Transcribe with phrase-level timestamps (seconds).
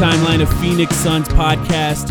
[0.00, 2.08] Timeline of Phoenix Suns podcast.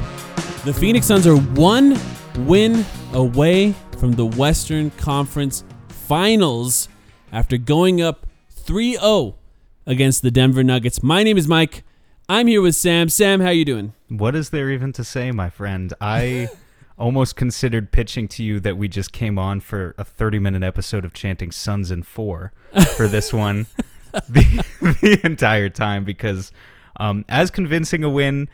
[0.64, 1.98] The Phoenix Suns are one
[2.46, 6.88] win away from the Western Conference Finals
[7.32, 9.38] after going up 3 0
[9.88, 11.02] against the Denver Nuggets.
[11.02, 11.84] My name is Mike.
[12.30, 13.10] I'm here with Sam.
[13.10, 13.94] Sam, how you doing?
[14.08, 15.92] What is there even to say, my friend?
[16.00, 16.50] I
[17.00, 21.06] almost considered pitching to you that we just came on for a 30 minute episode
[21.06, 22.54] of chanting Suns in Four
[22.96, 23.66] for this one
[24.30, 24.64] the,
[25.02, 26.52] the entire time because
[27.00, 28.50] um, as convincing a win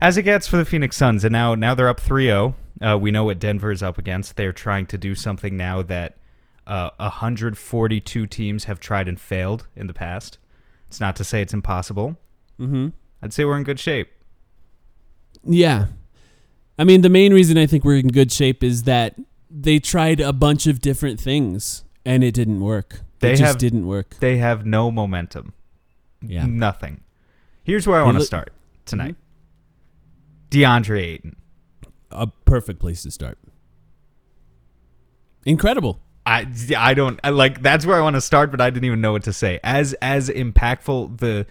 [0.00, 1.24] as it gets for the Phoenix Suns.
[1.24, 2.54] And now, now they're up 3 0.
[2.80, 4.36] Uh, we know what Denver is up against.
[4.36, 6.16] They're trying to do something now that
[6.66, 10.38] uh, 142 teams have tried and failed in the past.
[10.88, 12.18] It's not to say it's impossible.
[12.58, 12.88] Mm-hmm.
[13.22, 14.10] I'd say we're in good shape.
[15.44, 15.86] Yeah.
[16.78, 19.14] I mean, the main reason I think we're in good shape is that
[19.50, 23.00] they tried a bunch of different things and it didn't work.
[23.20, 24.16] They it just have- didn't work.
[24.20, 25.52] They have no momentum.
[26.20, 26.46] Yeah.
[26.46, 27.02] Nothing.
[27.64, 28.84] Here's where I want to look- start mm-hmm.
[28.86, 29.16] tonight.
[30.50, 31.36] DeAndre Ayton.
[32.10, 33.38] A perfect place to start.
[35.46, 36.00] Incredible.
[36.24, 36.46] I,
[36.76, 39.12] I don't I, like that's where I want to start, but I didn't even know
[39.12, 39.58] what to say.
[39.64, 41.46] As as impactful the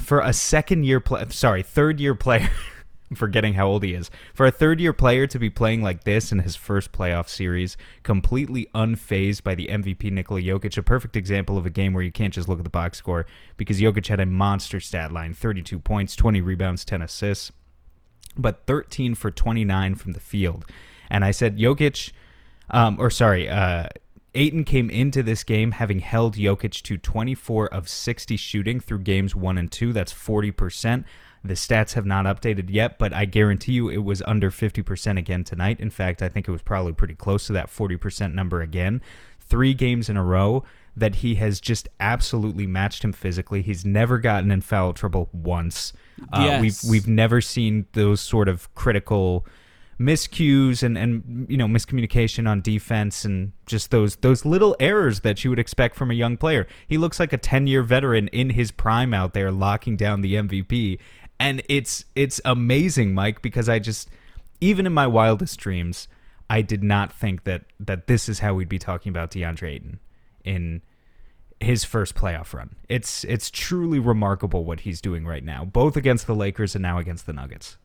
[0.00, 2.48] for a second year play, sorry, third year player,
[3.14, 6.32] forgetting how old he is, for a third year player to be playing like this
[6.32, 11.56] in his first playoff series, completely unfazed by the MVP Nikola Jokic, a perfect example
[11.56, 14.20] of a game where you can't just look at the box score because Jokic had
[14.20, 17.52] a monster stat line: 32 points, 20 rebounds, 10 assists
[18.36, 20.64] but 13 for 29 from the field.
[21.10, 22.12] And I said Jokic,
[22.70, 23.88] um, or sorry, uh,
[24.34, 29.34] Ayton came into this game having held Jokic to 24 of 60 shooting through games
[29.34, 29.92] one and two.
[29.92, 31.04] That's 40%.
[31.44, 35.44] The stats have not updated yet, but I guarantee you it was under 50% again
[35.44, 35.78] tonight.
[35.80, 39.00] In fact, I think it was probably pretty close to that 40% number again.
[39.38, 40.64] Three games in a row
[40.96, 43.62] that he has just absolutely matched him physically.
[43.62, 45.92] He's never gotten in foul trouble once.
[46.32, 46.60] Uh, Yes.
[46.62, 49.46] We've we've never seen those sort of critical
[49.98, 55.42] miscues and and you know miscommunication on defense and just those those little errors that
[55.42, 56.66] you would expect from a young player.
[56.86, 60.98] He looks like a 10-year veteran in his prime out there locking down the MVP
[61.38, 64.08] and it's it's amazing Mike because I just
[64.60, 66.08] even in my wildest dreams
[66.48, 70.00] I did not think that that this is how we'd be talking about DeAndre Ayton
[70.44, 70.82] in
[71.60, 72.76] his first playoff run.
[72.88, 76.98] It's it's truly remarkable what he's doing right now, both against the Lakers and now
[76.98, 77.76] against the Nuggets.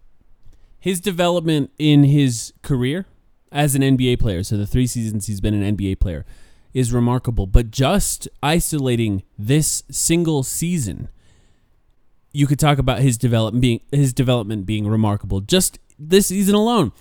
[0.80, 3.06] His development in his career
[3.52, 6.26] as an NBA player, so the three seasons he's been an NBA player,
[6.74, 7.48] is remarkable.
[7.48, 11.10] But just isolating this single season,
[12.34, 15.42] you could talk about his development being his development being remarkable.
[15.42, 16.92] Just this season alone.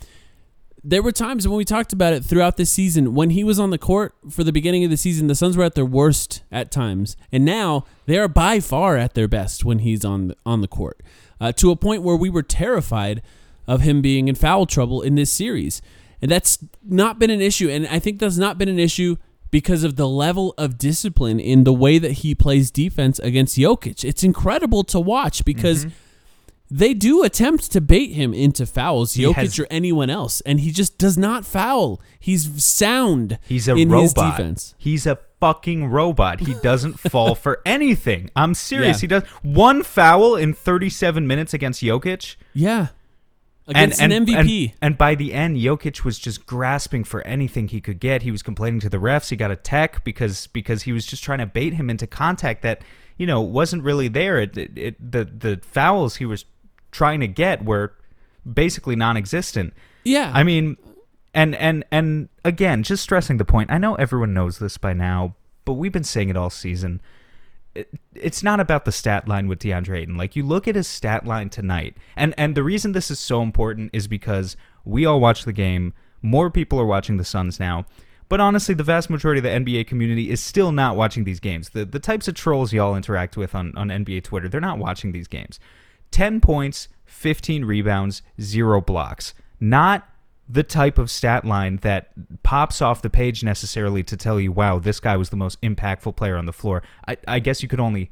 [0.83, 3.69] There were times when we talked about it throughout the season when he was on
[3.69, 6.71] the court for the beginning of the season, the Suns were at their worst at
[6.71, 10.63] times, and now they are by far at their best when he's on the, on
[10.63, 11.03] the court.
[11.39, 13.21] Uh, to a point where we were terrified
[13.67, 15.83] of him being in foul trouble in this series.
[16.23, 17.71] And that's not been an issue.
[17.71, 19.17] And I think that's not been an issue
[19.51, 24.05] because of the level of discipline in the way that he plays defense against Jokic.
[24.05, 25.95] It's incredible to watch because mm-hmm.
[26.71, 30.61] they do attempt to bait him into fouls, He Jokic has- or anyone else, and
[30.61, 32.01] he just does not foul.
[32.19, 33.39] He's sound.
[33.47, 34.75] He's a robot.
[34.79, 36.41] He's a fucking robot.
[36.41, 38.31] He doesn't fall for anything.
[38.37, 38.99] I'm serious.
[38.99, 39.01] Yeah.
[39.01, 42.37] He does one foul in 37 minutes against Jokic.
[42.55, 42.89] Yeah,
[43.71, 44.65] against an MVP.
[44.65, 48.23] And, and by the end, Jokic was just grasping for anything he could get.
[48.23, 49.31] He was complaining to the refs.
[49.31, 52.63] He got a tech because because he was just trying to bait him into contact
[52.63, 52.83] that
[53.17, 54.39] you know wasn't really there.
[54.39, 56.45] It, it, it, the the fouls he was
[56.91, 57.95] trying to get were
[58.51, 59.75] basically non-existent.
[60.05, 60.77] yeah, I mean,
[61.35, 63.71] and and and again, just stressing the point.
[63.71, 65.35] I know everyone knows this by now,
[65.65, 67.01] but we've been saying it all season.
[67.81, 70.17] It, it's not about the stat line with DeAndre Ayton.
[70.17, 73.43] Like you look at his stat line tonight, and and the reason this is so
[73.43, 75.95] important is because we all watch the game.
[76.23, 77.87] More people are watching the Suns now.
[78.29, 81.71] But honestly, the vast majority of the NBA community is still not watching these games.
[81.71, 85.13] The the types of trolls y'all interact with on, on NBA Twitter, they're not watching
[85.13, 85.59] these games.
[86.11, 89.35] 10 points, 15 rebounds, zero blocks.
[89.59, 90.09] Not
[90.53, 92.09] the type of stat line that
[92.43, 96.17] pops off the page necessarily to tell you, wow, this guy was the most impactful
[96.17, 96.83] player on the floor.
[97.07, 98.11] I, I guess you could only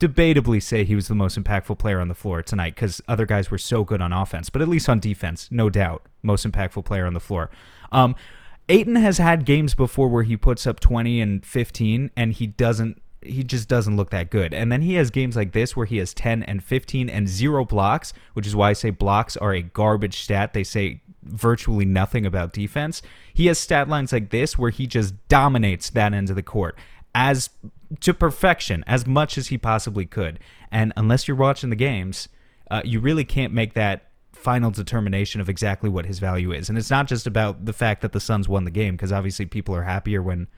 [0.00, 3.50] debatably say he was the most impactful player on the floor tonight because other guys
[3.50, 7.06] were so good on offense, but at least on defense, no doubt, most impactful player
[7.06, 7.50] on the floor.
[7.92, 8.16] Um,
[8.68, 13.00] Ayton has had games before where he puts up 20 and 15 and he doesn't
[13.24, 14.54] he just doesn't look that good.
[14.54, 17.64] And then he has games like this where he has 10 and 15 and zero
[17.64, 20.52] blocks, which is why I say blocks are a garbage stat.
[20.52, 23.02] They say virtually nothing about defense.
[23.32, 26.78] He has stat lines like this where he just dominates that end of the court
[27.14, 27.50] as
[28.00, 30.38] to perfection as much as he possibly could.
[30.70, 32.28] And unless you're watching the games,
[32.70, 36.68] uh, you really can't make that final determination of exactly what his value is.
[36.68, 39.46] And it's not just about the fact that the Suns won the game, because obviously
[39.46, 40.48] people are happier when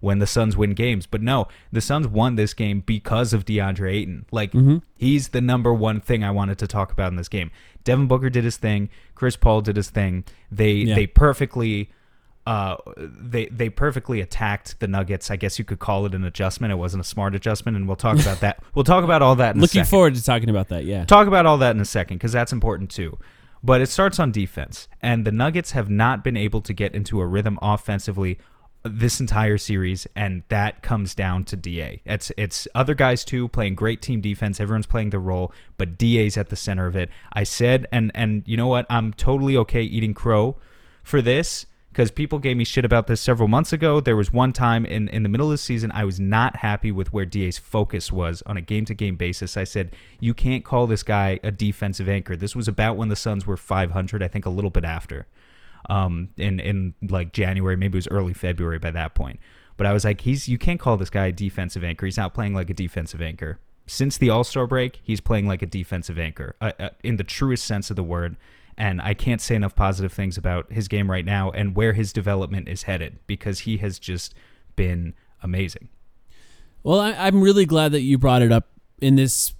[0.00, 1.06] when the Suns win games.
[1.06, 4.26] But no, the Suns won this game because of DeAndre Ayton.
[4.30, 4.52] Like
[4.96, 7.50] he's the number one thing I wanted to talk about in this game.
[7.84, 8.90] Devin Booker did his thing.
[9.14, 10.24] Chris Paul did his thing.
[10.52, 10.94] They Yeah.
[10.94, 11.90] they perfectly
[12.46, 15.30] uh, they they perfectly attacked the Nuggets.
[15.30, 16.72] I guess you could call it an adjustment.
[16.72, 18.62] It wasn't a smart adjustment, and we'll talk about that.
[18.74, 19.54] We'll talk about all that.
[19.54, 20.84] In a looking forward to talking about that.
[20.84, 23.18] Yeah, talk about all that in a second because that's important too.
[23.62, 27.20] But it starts on defense, and the Nuggets have not been able to get into
[27.20, 28.38] a rhythm offensively
[28.84, 32.00] this entire series, and that comes down to Da.
[32.04, 34.60] It's it's other guys too playing great team defense.
[34.60, 37.10] Everyone's playing the role, but Da's at the center of it.
[37.32, 38.86] I said, and and you know what?
[38.88, 40.56] I'm totally okay eating crow
[41.02, 41.66] for this
[41.98, 44.00] because people gave me shit about this several months ago.
[44.00, 46.92] There was one time in, in the middle of the season I was not happy
[46.92, 49.56] with where DA's focus was on a game to game basis.
[49.56, 52.36] I said, you can't call this guy a defensive anchor.
[52.36, 55.26] This was about when the Suns were 500, I think a little bit after.
[55.88, 59.40] Um, in, in like January, maybe it was early February by that point.
[59.78, 62.04] But I was like, he's you can't call this guy a defensive anchor.
[62.04, 63.58] He's not playing like a defensive anchor.
[63.86, 67.24] Since the All Star break, he's playing like a defensive anchor uh, uh, in the
[67.24, 68.36] truest sense of the word.
[68.76, 72.12] And I can't say enough positive things about his game right now and where his
[72.12, 74.34] development is headed because he has just
[74.76, 75.88] been amazing.
[76.82, 78.68] Well, I, I'm really glad that you brought it up
[79.00, 79.54] in this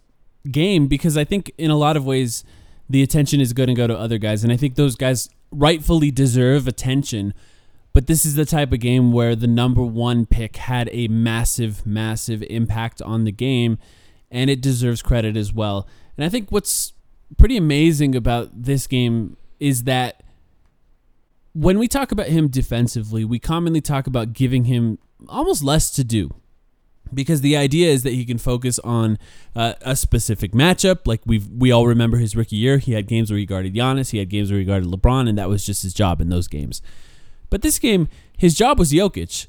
[0.51, 2.45] game because I think in a lot of ways
[2.89, 6.11] the attention is going to go to other guys, and I think those guys rightfully
[6.11, 7.35] deserve attention.
[7.93, 11.85] But this is the type of game where the number one pick had a massive,
[11.87, 13.79] massive impact on the game,
[14.31, 15.89] and it deserves credit as well.
[16.17, 16.93] And I think what's
[17.37, 20.23] pretty amazing about this game is that
[21.55, 26.05] when we talk about him defensively, we commonly talk about giving him almost less to
[26.05, 26.31] do
[27.13, 29.19] because the idea is that he can focus on
[29.55, 31.07] uh, a specific matchup.
[31.07, 34.11] Like we we all remember his rookie year, he had games where he guarded Giannis,
[34.11, 36.49] he had games where he guarded LeBron, and that was just his job in those
[36.49, 36.83] games.
[37.51, 39.47] But this game, his job was Jokic.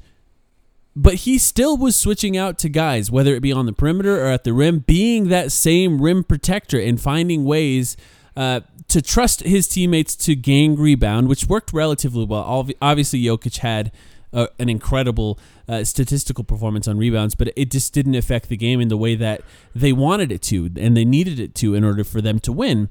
[0.96, 4.26] But he still was switching out to guys, whether it be on the perimeter or
[4.26, 7.96] at the rim, being that same rim protector and finding ways
[8.36, 12.74] uh, to trust his teammates to gang rebound, which worked relatively well.
[12.82, 13.92] Obviously, Jokic had
[14.32, 18.88] an incredible uh, statistical performance on rebounds, but it just didn't affect the game in
[18.88, 19.42] the way that
[19.74, 22.88] they wanted it to and they needed it to in order for them to win.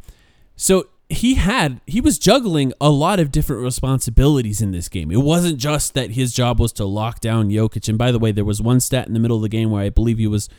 [0.56, 5.12] So he had he was juggling a lot of different responsibilities in this game.
[5.12, 7.90] It wasn't just that his job was to lock down Jokic.
[7.90, 9.84] And by the way, there was one stat in the middle of the game where
[9.84, 10.50] I believe he was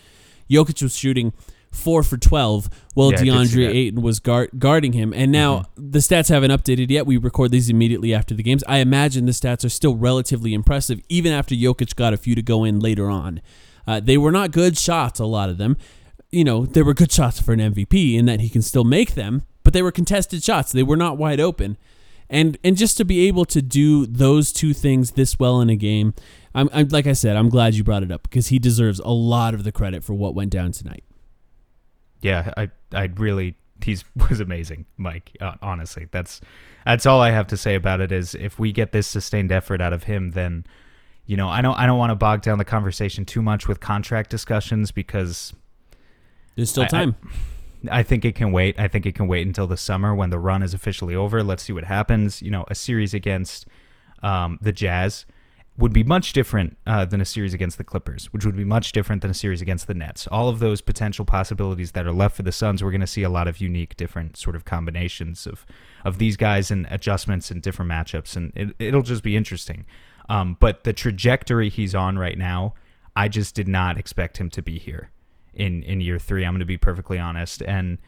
[0.50, 1.32] Jokic was shooting
[1.70, 3.66] four for twelve while Yeah, I did see DeAndre.
[3.66, 3.76] Mm-hmm.
[3.76, 5.12] Ayton was guard, guarding him.
[5.14, 7.06] And now the stats haven't updated yet.
[7.06, 8.64] We record these immediately after the games.
[8.68, 12.42] I imagine the stats are still relatively impressive, even after Jokic got a few to
[12.42, 13.40] go in later on.
[13.86, 15.76] Uh, they were not good shots, a lot of them.
[16.30, 19.14] You know, they were good shots for an MVP in that he can still make
[19.14, 20.70] them, but they were contested shots.
[20.70, 21.76] They were not wide open.
[22.28, 25.74] And and just to be able to do those two things this well in a
[25.74, 26.14] game,
[26.54, 29.10] I'm, I'm like I said, I'm glad you brought it up because he deserves a
[29.10, 31.02] lot of the credit for what went down tonight.
[32.22, 35.36] Yeah, I I really he's was amazing, Mike.
[35.40, 36.40] Uh, honestly, that's
[36.84, 38.12] that's all I have to say about it.
[38.12, 40.64] Is if we get this sustained effort out of him, then
[41.26, 43.80] you know I don't I don't want to bog down the conversation too much with
[43.80, 45.52] contract discussions because
[46.56, 47.16] There's still I- I- time.
[47.90, 48.78] I think it can wait.
[48.78, 51.42] I think it can wait until the summer when the run is officially over.
[51.42, 52.42] Let's see what happens.
[52.42, 53.66] You know, a series against
[54.22, 55.24] um, the Jazz
[55.80, 58.92] would be much different uh, than a series against the Clippers, which would be much
[58.92, 60.26] different than a series against the Nets.
[60.26, 63.22] All of those potential possibilities that are left for the Suns, we're going to see
[63.22, 65.64] a lot of unique, different sort of combinations of
[66.04, 69.86] of these guys and adjustments and different matchups, and it, it'll just be interesting.
[70.28, 72.74] Um, but the trajectory he's on right now,
[73.16, 75.10] I just did not expect him to be here
[75.54, 76.44] in in year three.
[76.44, 77.98] I'm going to be perfectly honest, and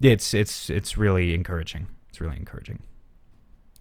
[0.00, 1.86] it's it's it's really encouraging.
[2.08, 2.82] It's really encouraging.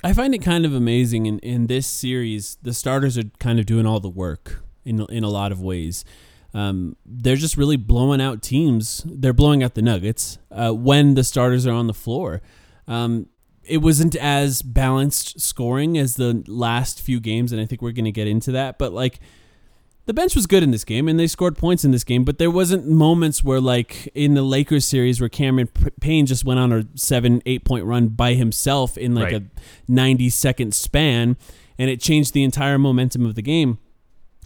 [0.05, 2.59] I find it kind of amazing in, in this series.
[2.61, 6.05] The starters are kind of doing all the work in in a lot of ways.
[6.53, 9.03] Um, they're just really blowing out teams.
[9.03, 12.43] They're blowing out the Nuggets uh, when the starters are on the floor.
[12.87, 13.29] Um,
[13.63, 18.05] it wasn't as balanced scoring as the last few games, and I think we're going
[18.05, 18.77] to get into that.
[18.77, 19.19] But like,
[20.05, 22.23] the bench was good in this game, and they scored points in this game.
[22.23, 25.69] But there wasn't moments where, like in the Lakers series, where Cameron
[25.99, 29.41] Payne just went on a seven, eight point run by himself in like Right.
[29.41, 29.43] a
[29.87, 31.37] ninety second span,
[31.77, 33.79] and it changed the entire momentum of the game.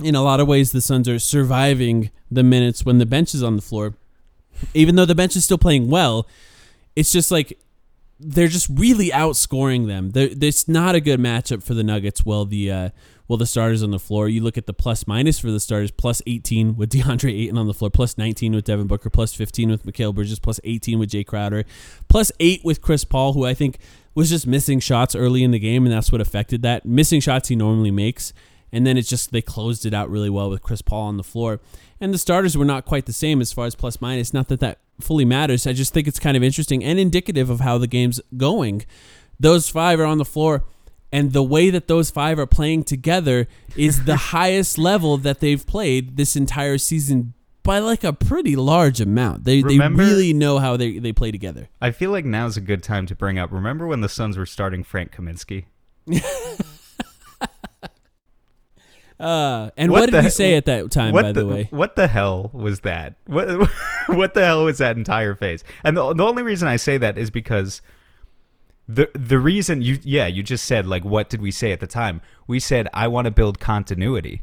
[0.01, 3.43] In a lot of ways, the Suns are surviving the minutes when the bench is
[3.43, 3.95] on the floor,
[4.73, 6.25] even though the bench is still playing well.
[6.95, 7.57] It's just like
[8.19, 10.11] they're just really outscoring them.
[10.11, 12.25] They're, it's not a good matchup for the Nuggets.
[12.25, 12.89] While the uh,
[13.29, 14.27] well, the starters on the floor.
[14.27, 17.67] You look at the plus minus for the starters: plus 18 with DeAndre Ayton on
[17.67, 21.11] the floor, plus 19 with Devin Booker, plus 15 with Mikal Bridges, plus 18 with
[21.11, 21.63] Jay Crowder,
[22.07, 23.77] plus eight with Chris Paul, who I think
[24.15, 26.85] was just missing shots early in the game, and that's what affected that.
[26.85, 28.33] Missing shots he normally makes,
[28.71, 31.23] and then it's just they closed it out really well with Chris Paul on the
[31.23, 31.59] floor.
[32.01, 34.33] And the starters were not quite the same as far as plus minus.
[34.33, 35.67] Not that that fully matters.
[35.67, 38.85] I just think it's kind of interesting and indicative of how the game's going.
[39.39, 40.63] Those five are on the floor,
[41.11, 45.65] and the way that those five are playing together is the highest level that they've
[45.65, 47.33] played this entire season
[47.63, 49.43] by like a pretty large amount.
[49.43, 51.69] They Remember- they really know how they, they play together.
[51.81, 53.51] I feel like now's a good time to bring up.
[53.51, 55.65] Remember when the Suns were starting Frank Kaminsky?
[59.19, 61.67] Uh, and What what, did the he he- say at that time, by the, way?
[61.71, 63.15] What the hell was that?
[63.25, 63.69] What
[64.07, 65.63] what the hell was that entire phase?
[65.83, 67.81] And the, the only reason I say that is because
[68.87, 71.87] the the reason you yeah you just said like what did we say at the
[71.87, 72.21] time?
[72.47, 74.41] We said I want to build continuity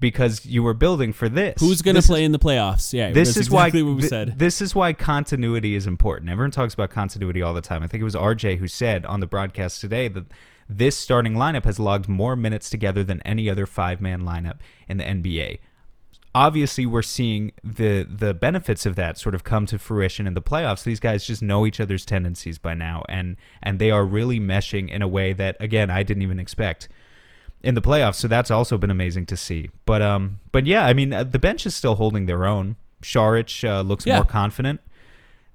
[0.00, 1.54] because you were building for this.
[1.60, 2.92] Who's going to play in the playoffs?
[2.92, 4.38] Yeah, this is why exactly what we thi- said.
[4.38, 6.30] This is why continuity is important.
[6.30, 7.82] Everyone talks about continuity all the time.
[7.82, 10.24] I think it was RJ who said on the broadcast today that
[10.68, 14.58] this starting lineup has logged more minutes together than any other five-man lineup
[14.88, 15.58] in the NBA.
[16.34, 20.42] Obviously, we're seeing the the benefits of that sort of come to fruition in the
[20.42, 20.84] playoffs.
[20.84, 24.90] These guys just know each other's tendencies by now, and and they are really meshing
[24.90, 26.88] in a way that again I didn't even expect
[27.62, 28.16] in the playoffs.
[28.16, 29.70] So that's also been amazing to see.
[29.86, 32.76] But um, but yeah, I mean, uh, the bench is still holding their own.
[33.02, 34.16] Saric uh, looks Yeah.
[34.16, 34.80] more confident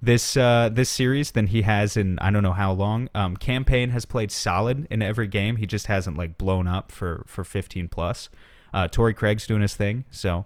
[0.02, 3.10] this uh, this series than he has in I don't know how long.
[3.14, 5.58] Um, Cam Payne has played solid in every game.
[5.58, 8.30] He just hasn't like blown up for for 15 plus.
[8.74, 10.46] Uh, Torrey Craig's doing his thing, so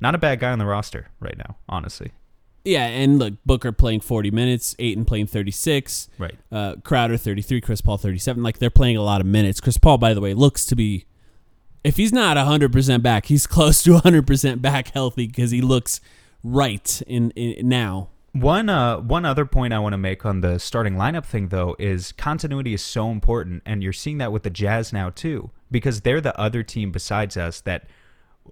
[0.00, 2.12] not a bad guy on the roster right now, honestly.
[2.64, 6.34] yeah, and look, Booker playing 40 minutes, Ayton playing 36, Right.
[6.52, 8.42] uh, Crowder 33, Chris Paul 37.
[8.42, 9.60] Like they're playing a lot of minutes.
[9.60, 11.04] Chris Paul, by the way, looks to be,
[11.82, 16.00] if he's not 100% back, he's close to 100% back healthy because he looks
[16.42, 18.08] right in, in now.
[18.34, 21.76] One uh one other point I want to make on the starting lineup thing though
[21.78, 26.00] is continuity is so important and you're seeing that with the Jazz now too because
[26.00, 27.86] they're the other team besides us that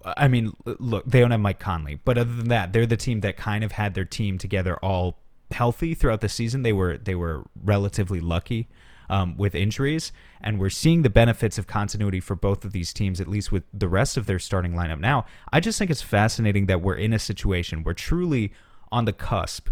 [0.04, 3.22] I mean look they don't have Mike Conley but other than that they're the team
[3.22, 5.18] that kind of had their team together all
[5.50, 6.62] healthy throughout the season.
[6.62, 8.68] They were they were relatively lucky
[9.10, 13.20] um, with injuries and we're seeing the benefits of continuity for both of these teams
[13.20, 15.26] at least with the rest of their starting lineup now.
[15.52, 18.52] I just think it's fascinating that we're in a situation where truly
[18.92, 19.68] on the cusp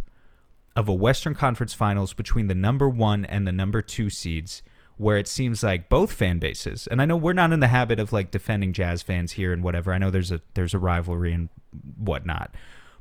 [0.75, 4.63] of a Western Conference Finals between the number one and the number two seeds,
[4.97, 8.01] where it seems like both fan bases, and I know we're not in the habit
[8.01, 9.93] of like defending Jazz fans here and whatever.
[9.93, 11.49] I know there's a there's a rivalry and
[11.97, 12.55] whatnot,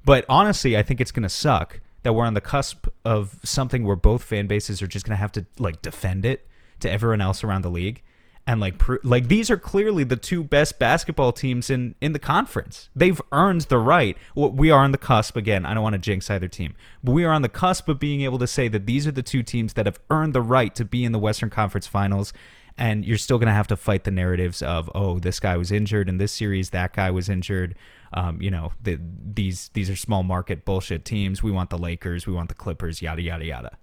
[0.05, 3.95] but honestly, I think it's gonna suck that we're on the cusp of something where
[3.95, 6.47] both fan bases are just gonna have to like defend it
[6.79, 8.01] to everyone else around the league
[8.49, 12.89] and like like these are clearly the two best basketball teams in in the conference.
[12.95, 14.17] They've earned the right.
[14.33, 15.67] We are on the cusp again.
[15.67, 18.21] I don't want to jinx either team, but we are on the cusp of being
[18.21, 20.83] able to say that these are the two teams that have earned the right to
[20.83, 22.33] be in the Western Conference Finals.
[22.75, 25.71] and you're still going to have to fight the narratives of oh this guy was
[25.71, 27.75] injured in this series that guy was injured
[28.13, 28.97] um, you know the,
[29.35, 32.99] these these are small market bullshit teams we want the lakers we want the clippers
[33.01, 33.77] yada yada yada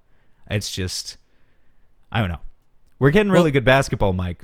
[0.51, 1.19] it's just
[2.11, 2.41] i don't know
[2.99, 4.43] we're getting really Well- good basketball mike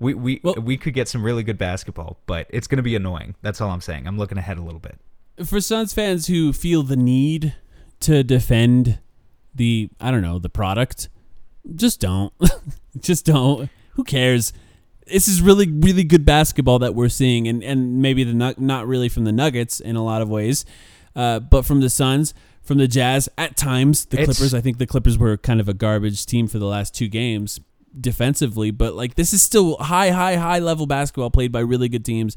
[0.00, 2.96] we we Well- we could get some really good basketball but it's going to be
[2.96, 4.98] annoying that's all i'm saying i'm looking ahead a little bit
[5.44, 7.54] for Suns fans who feel the need
[8.00, 8.98] to defend
[9.54, 11.08] the I don't know the product,
[11.74, 12.32] just don't,
[13.00, 13.70] just don't.
[13.92, 14.52] Who cares?
[15.06, 18.86] This is really really good basketball that we're seeing, and and maybe the Nug- not
[18.86, 20.66] really from the Nuggets in a lot of ways,
[21.16, 24.04] uh, but from the Suns, from the Jazz at times.
[24.06, 26.66] The It's- Clippers, I think the Clippers were kind of a garbage team for the
[26.66, 27.60] last two games
[27.98, 32.04] defensively, but like this is still high high high level basketball played by really good
[32.04, 32.36] teams.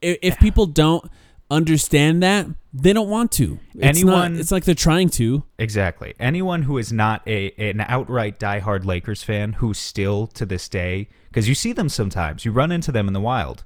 [0.00, 1.04] If, if people don't
[1.50, 3.58] understand that, they don't want to.
[3.74, 5.44] It's Anyone- not, it's like they're trying to.
[5.58, 6.14] Exactly.
[6.18, 11.08] Anyone who is not a an outright diehard Lakers fan who still to this day,
[11.28, 13.64] because you see them sometimes, you run into them in the wild,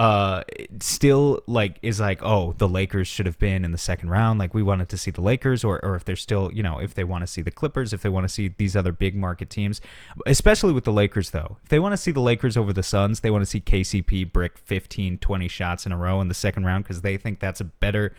[0.00, 0.42] uh,
[0.80, 4.38] still like is like, oh, the Lakers should have been in the second round.
[4.38, 6.94] Like we wanted to see the Lakers, or or if they're still, you know, if
[6.94, 9.50] they want to see the Clippers, if they want to see these other big market
[9.50, 9.82] teams,
[10.24, 13.20] especially with the Lakers though, if they want to see the Lakers over the Suns,
[13.20, 16.64] they want to see KCP brick 15, 20 shots in a row in the second
[16.64, 18.14] round because they think that's a better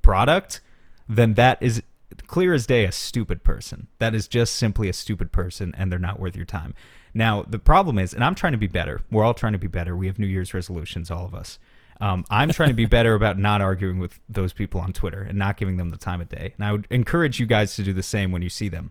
[0.00, 0.62] product,
[1.06, 1.82] then that is
[2.26, 3.88] clear as day a stupid person.
[3.98, 6.74] That is just simply a stupid person and they're not worth your time.
[7.14, 9.00] Now, the problem is, and I'm trying to be better.
[9.10, 9.96] We're all trying to be better.
[9.96, 11.58] We have New Year's resolutions, all of us.
[12.00, 15.38] Um, I'm trying to be better about not arguing with those people on Twitter and
[15.38, 16.52] not giving them the time of day.
[16.56, 18.90] And I would encourage you guys to do the same when you see them.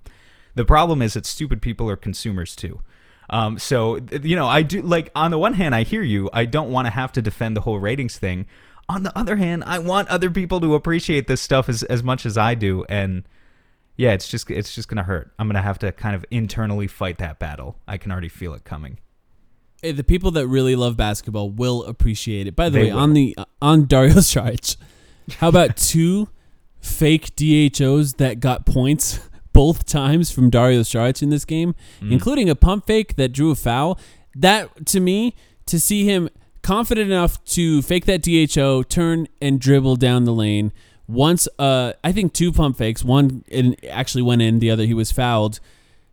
[0.56, 2.82] The problem is that stupid people are consumers too.
[3.30, 6.30] Um, so you know, I do like on the one hand, I hear you.
[6.34, 8.46] I don't want to have to defend the whole ratings thing.
[8.88, 12.26] On the other hand, I want other people to appreciate this stuff as as much
[12.26, 13.24] as I do, and
[13.98, 15.32] yeah, it's just it's just gonna hurt.
[15.40, 17.78] I'm gonna have to kind of internally fight that battle.
[17.88, 19.00] I can already feel it coming.
[19.84, 22.56] Eh, The people that really love basketball will appreciate it.
[22.56, 23.00] By the They way, will.
[23.00, 24.78] on the on Dario Saric,
[25.40, 26.30] how about two
[26.80, 29.20] fake DHOs that got points
[29.52, 32.12] both times from Dario Saric in this game, Mm.
[32.12, 33.98] including a pump fake that drew a foul?
[34.36, 35.34] That to me,
[35.66, 36.30] to see him
[36.66, 40.74] confident enough to fake that DHO, turn and dribble down the lane.
[41.08, 43.04] Once, uh, I think two pump fakes.
[43.04, 43.44] One
[43.90, 44.58] actually went in.
[44.60, 45.60] The other he was fouled.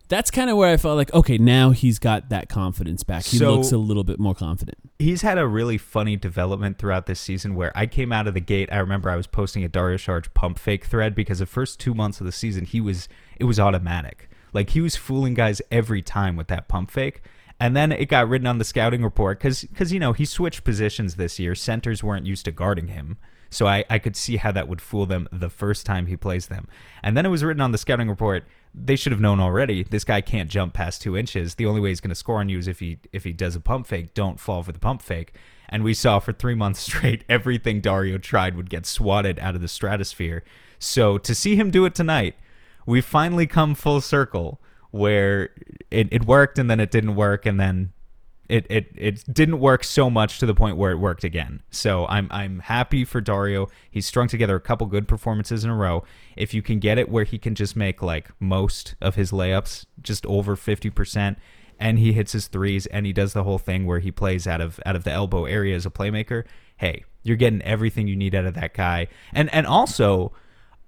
[0.09, 3.23] That's kind of where I felt like, okay, now he's got that confidence back.
[3.25, 4.77] He So- looks a little bit more confident.
[4.99, 8.39] he's had a really funny development throughout this season where I came out of the
[8.39, 8.69] gate.
[8.71, 11.93] I remember I was posting a Dario Saric pump fake thread because the first two
[11.95, 14.29] months of the season he was it was automatic.
[14.53, 17.21] Like he was fooling guys every time with that pump fake.
[17.59, 21.15] And then it got written on the scouting report because you know he switched positions
[21.15, 21.55] this year.
[21.55, 23.17] Centers weren't used to guarding him.
[23.53, 26.47] So I, I could see how that would fool them the first time he plays
[26.47, 26.67] them.
[27.03, 28.45] And then it was written on the scouting report.
[28.73, 29.83] They should have known already.
[29.83, 31.53] This guy can't jump past two inches.
[31.53, 33.55] The only way he's going to score on you is if he if he does
[33.55, 34.15] a pump fake.
[34.15, 35.35] Don't fall for the pump fake.
[35.69, 39.61] And we saw for three months straight, everything Dario tried would get swatted out of
[39.61, 40.43] the stratosphere.
[40.79, 42.35] So to see him do it tonight,
[42.87, 44.59] we finally come full circle
[44.93, 45.49] where
[45.89, 47.91] it, it worked and then it didn't work and then
[48.47, 51.63] it, it it didn't work so much to the point where it worked again.
[51.71, 53.69] So I'm I'm happy for Dario.
[53.89, 56.03] He's strung together a couple good performances in a row.
[56.35, 59.87] If you can get it where he can just make like most of his layups
[59.99, 61.37] just over 50%
[61.79, 64.61] and he hits his threes and he does the whole thing where he plays out
[64.61, 66.43] of out of the elbow area as a playmaker,
[66.77, 69.07] hey, you're getting everything you need out of that guy.
[69.33, 70.33] And and also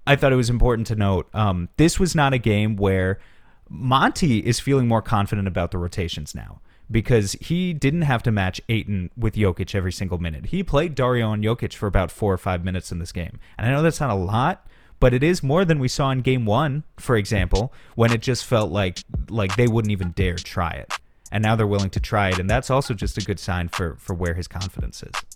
[0.06, 3.18] I thought it was important to note um, this was not a game where
[3.68, 8.60] Monty is feeling more confident about the rotations now because he didn't have to match
[8.68, 10.46] Ayton with Jokic every single minute.
[10.46, 13.40] He played Dario and Jokic for about four or five minutes in this game.
[13.58, 14.66] And I know that's not a lot,
[15.00, 18.44] but it is more than we saw in game one, for example, when it just
[18.44, 20.92] felt like like they wouldn't even dare try it.
[21.32, 23.96] And now they're willing to try it, and that's also just a good sign for,
[23.96, 25.35] for where his confidence is.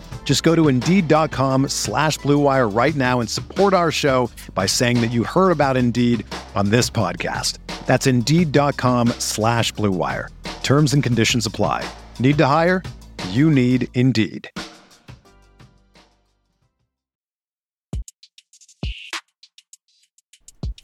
[0.23, 5.11] Just go to Indeed.com slash BlueWire right now and support our show by saying that
[5.11, 7.57] you heard about Indeed on this podcast.
[7.85, 10.29] That's Indeed.com slash BlueWire.
[10.63, 11.85] Terms and conditions apply.
[12.19, 12.81] Need to hire?
[13.31, 14.49] You need Indeed.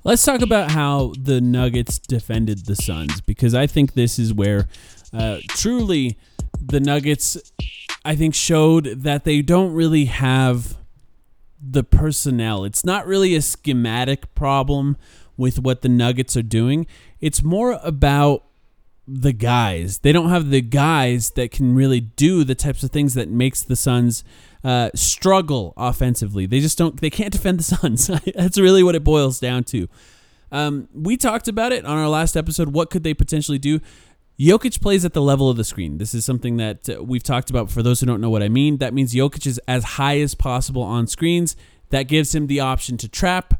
[0.03, 4.67] Let's talk about how the Nuggets defended the Suns because I think this is where
[5.11, 6.17] uh, truly
[6.61, 7.35] the Nuggets,
[8.05, 10.77] I think, showed that they don't really have
[11.61, 12.63] the personnel.
[12.63, 14.97] It's not really a schematic problem
[15.35, 16.87] with what the Nuggets are doing,
[17.21, 18.43] it's more about
[19.07, 19.99] the guys.
[19.99, 23.61] They don't have the guys that can really do the types of things that makes
[23.63, 24.23] the Suns
[24.63, 26.45] uh, struggle offensively.
[26.45, 26.99] They just don't.
[26.99, 28.07] They can't defend the Suns.
[28.35, 29.87] That's really what it boils down to.
[30.51, 32.69] Um, we talked about it on our last episode.
[32.69, 33.79] What could they potentially do?
[34.39, 35.97] Jokic plays at the level of the screen.
[35.97, 37.71] This is something that uh, we've talked about.
[37.71, 40.35] For those who don't know what I mean, that means Jokic is as high as
[40.35, 41.55] possible on screens.
[41.89, 43.59] That gives him the option to trap,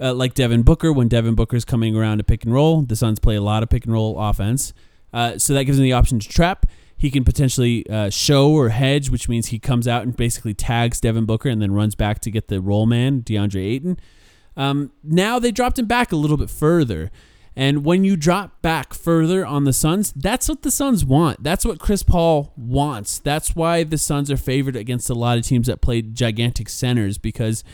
[0.00, 0.90] uh, like Devin Booker.
[0.90, 3.62] When Devin Booker is coming around to pick and roll, the Suns play a lot
[3.62, 4.72] of pick and roll offense.
[5.12, 6.64] Uh, so that gives him the option to trap.
[6.96, 10.98] He can potentially uh, show or hedge, which means he comes out and basically tags
[10.98, 14.00] Devin Booker and then runs back to get the roll man, DeAndre Ayton.
[14.56, 17.10] Um, now they dropped him back a little bit further.
[17.58, 21.42] And when you drop back further on the Suns, that's what the Suns want.
[21.42, 23.18] That's what Chris Paul wants.
[23.18, 27.16] That's why the Suns are favored against a lot of teams that play gigantic centers
[27.16, 27.64] because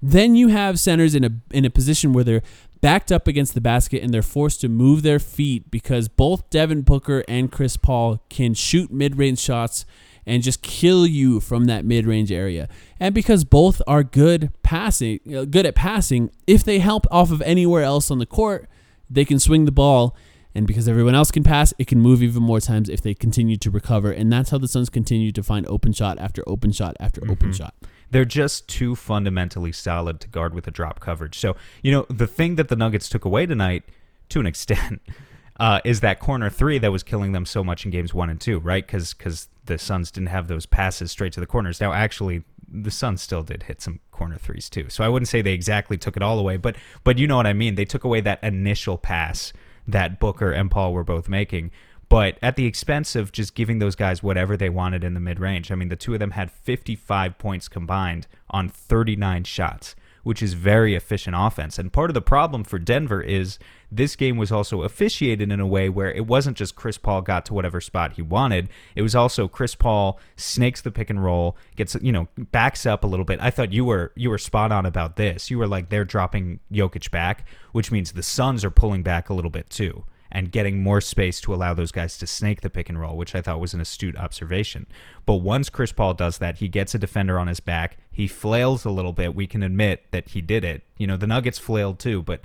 [0.00, 2.42] then you have centers in a in a position where they're
[2.80, 6.82] backed up against the basket and they're forced to move their feet because both Devin
[6.82, 9.84] Booker and Chris Paul can shoot mid-range shots
[10.26, 12.68] and just kill you from that mid-range area.
[12.98, 17.40] And because both are good passing, uh, good at passing, if they help off of
[17.42, 18.68] anywhere else on the court,
[19.08, 20.16] they can swing the ball.
[20.54, 23.58] And because everyone else can pass, it can move even more times if they continue
[23.58, 24.10] to recover.
[24.10, 27.32] And that's how the Suns continue to find open shot after open shot after mm-hmm.
[27.32, 27.74] open shot.
[28.10, 31.38] They're just too fundamentally solid to guard with a drop coverage.
[31.38, 33.82] So, you know, the thing that the Nuggets took away tonight,
[34.30, 35.02] to an extent,
[35.60, 38.40] uh, is that corner three that was killing them so much in games one and
[38.40, 38.86] two, right?
[38.86, 41.80] Because because the Suns didn't have those passes straight to the corners.
[41.80, 44.88] Now, actually, the Suns still did hit some corner threes too.
[44.88, 47.46] So I wouldn't say they exactly took it all away, but but you know what
[47.46, 47.74] I mean.
[47.74, 49.52] They took away that initial pass
[49.86, 51.70] that Booker and Paul were both making,
[52.08, 55.38] but at the expense of just giving those guys whatever they wanted in the mid
[55.38, 55.70] range.
[55.70, 59.94] I mean, the two of them had 55 points combined on 39 shots
[60.26, 61.78] which is very efficient offense.
[61.78, 65.66] And part of the problem for Denver is this game was also officiated in a
[65.66, 68.68] way where it wasn't just Chris Paul got to whatever spot he wanted.
[68.94, 73.04] It was also Chris Paul snakes the pick and roll, gets you know backs up
[73.04, 73.40] a little bit.
[73.40, 75.50] I thought you were you were spot on about this.
[75.50, 79.34] You were like they're dropping Jokic back, which means the Suns are pulling back a
[79.34, 82.88] little bit too and getting more space to allow those guys to snake the pick
[82.88, 84.86] and roll, which I thought was an astute observation.
[85.24, 87.98] But once Chris Paul does that, he gets a defender on his back.
[88.10, 89.34] He flails a little bit.
[89.34, 90.82] We can admit that he did it.
[90.98, 92.42] You know, the Nuggets flailed too, but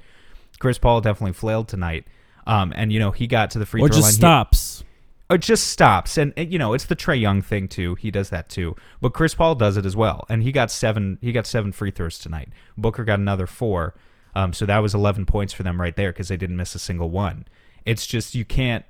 [0.62, 2.06] Chris Paul definitely flailed tonight.
[2.46, 4.04] Um, and you know, he got to the free or throw line.
[4.04, 4.80] Or just stops.
[4.80, 4.86] He,
[5.34, 7.96] or just stops, and, and you know, it's the Trae Young thing too.
[7.96, 8.76] He does that too.
[9.00, 11.18] But Chris Paul does it as well, and he got seven.
[11.22, 12.50] He got seven free throws tonight.
[12.78, 13.96] Booker got another four.
[14.36, 16.80] Um, so that was 11 points for them right there because they didn't miss a
[16.80, 17.46] single one.
[17.86, 18.86] It's just you can't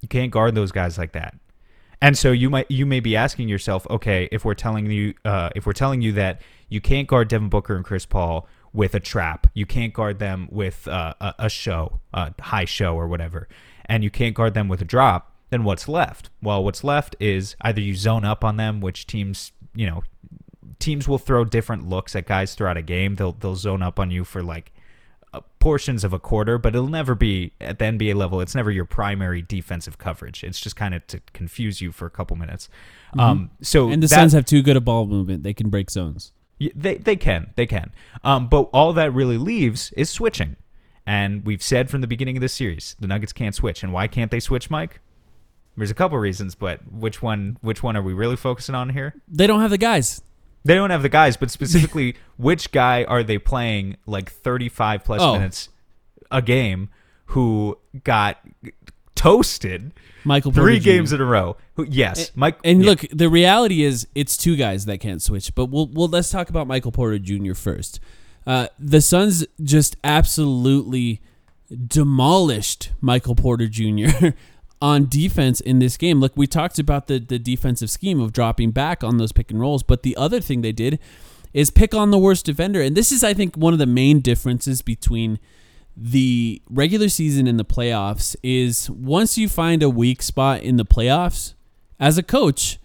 [0.00, 1.36] you can't guard those guys like that.
[2.00, 5.50] And so you might you may be asking yourself, okay, if we're telling you uh,
[5.54, 9.00] if we're telling you that you can't guard Devin Booker and Chris Paul with a
[9.00, 13.48] trap, you can't guard them with uh, a, a show, a high show or whatever,
[13.86, 16.30] and you can't guard them with a drop, then what's left?
[16.42, 20.02] Well, what's left is either you zone up on them, which teams you know
[20.78, 23.16] teams will throw different looks at guys throughout a game.
[23.16, 24.72] They'll they'll zone up on you for like
[25.34, 28.40] uh, portions of a quarter, but it'll never be at the NBA level.
[28.40, 30.42] It's never your primary defensive coverage.
[30.42, 32.68] It's just kind of to confuse you for a couple minutes.
[33.10, 33.20] Mm-hmm.
[33.20, 35.90] Um, so and the that, Suns have too good a ball movement; they can break
[35.90, 36.32] zones.
[36.58, 37.92] They they can they can.
[38.22, 40.56] Um, but all that really leaves is switching.
[41.04, 43.82] And we've said from the beginning of this series, the Nuggets can't switch.
[43.82, 45.00] And why can't they switch, Mike?
[45.76, 47.58] There's a couple reasons, but which one?
[47.60, 49.14] Which one are we really focusing on here?
[49.26, 50.22] They don't have the guys.
[50.64, 55.20] They don't have the guys, but specifically, which guy are they playing like 35 plus
[55.20, 55.32] oh.
[55.32, 55.70] minutes
[56.30, 56.88] a game
[57.26, 58.38] who got
[59.22, 59.92] toasted
[60.24, 60.84] Michael Porter three Jr.
[60.84, 61.56] games in a row.
[61.74, 62.58] Who, yes, and, Mike.
[62.64, 62.90] And yeah.
[62.90, 65.54] look, the reality is it's two guys that can't switch.
[65.54, 67.54] But we'll well let's talk about Michael Porter Jr.
[67.54, 68.00] first.
[68.46, 71.20] Uh, the Suns just absolutely
[71.86, 74.28] demolished Michael Porter Jr.
[74.82, 76.18] on defense in this game.
[76.18, 79.60] Look, we talked about the, the defensive scheme of dropping back on those pick and
[79.60, 80.98] rolls, but the other thing they did
[81.54, 82.82] is pick on the worst defender.
[82.82, 85.38] And this is, I think, one of the main differences between
[85.96, 90.84] the regular season and the playoffs is once you find a weak spot in the
[90.84, 91.54] playoffs,
[92.00, 92.78] as a coach,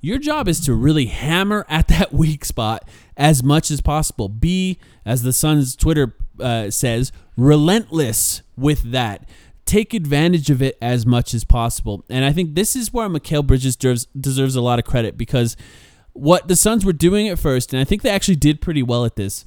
[0.00, 4.28] your job is to really hammer at that weak spot as much as possible.
[4.28, 9.28] Be, as the Suns Twitter uh, says, relentless with that.
[9.64, 12.04] Take advantage of it as much as possible.
[12.08, 15.56] And I think this is where Mikal Bridges deserves, deserves a lot of credit because
[16.12, 19.04] what the Suns were doing at first, and I think they actually did pretty well
[19.04, 19.44] at this,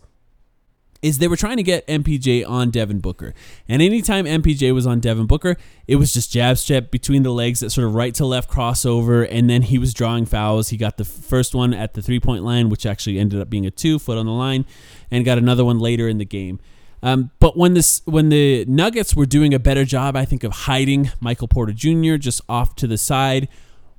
[1.01, 3.33] is they were trying to get MPJ on Devin Booker.
[3.67, 5.55] And anytime MPJ was on Devin Booker,
[5.87, 9.27] it was just jab step between the legs, that sort of right to left crossover,
[9.29, 10.69] and then he was drawing fouls.
[10.69, 13.65] He got the first one at the three point line, which actually ended up being
[13.65, 14.65] a two foot on the line,
[15.09, 16.59] and got another one later in the game.
[17.01, 20.51] Um, but when this when the Nuggets were doing a better job, I think of
[20.51, 22.15] hiding Michael Porter Jr.
[22.15, 23.47] just off to the side